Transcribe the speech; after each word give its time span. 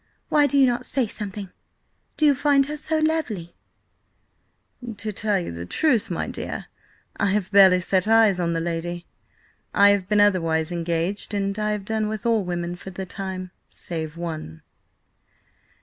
Why 0.29 0.47
do 0.47 0.57
you 0.57 0.65
not 0.65 0.87
say 0.87 1.05
something; 1.05 1.51
Do 2.17 2.25
you 2.25 2.33
find 2.33 2.65
her 2.65 2.75
so 2.75 2.97
lovely?" 2.97 3.53
"To 4.97 5.13
tell 5.13 5.51
the 5.51 5.67
truth, 5.67 6.09
my 6.09 6.25
dear, 6.27 6.65
I 7.17 7.27
have 7.27 7.51
barely 7.51 7.81
set 7.81 8.07
eyes 8.07 8.39
on 8.39 8.53
the 8.53 8.59
lady. 8.61 9.05
I 9.75 9.89
have 9.89 10.09
been 10.09 10.19
otherwise 10.19 10.71
engaged, 10.71 11.35
and 11.35 11.59
I 11.59 11.69
have 11.69 11.85
done 11.85 12.07
with 12.07 12.25
all 12.25 12.43
women, 12.43 12.75
for 12.75 12.89
the 12.89 13.05
time, 13.05 13.51
save 13.69 14.17
one." 14.17 14.63